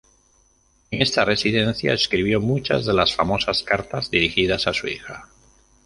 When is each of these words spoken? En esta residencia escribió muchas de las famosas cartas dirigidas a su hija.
En 0.89 0.99
esta 0.99 1.23
residencia 1.25 1.93
escribió 1.93 2.41
muchas 2.41 2.87
de 2.87 2.93
las 2.95 3.13
famosas 3.15 3.61
cartas 3.61 4.09
dirigidas 4.09 4.65
a 4.65 4.73
su 4.73 4.87
hija. 4.87 5.29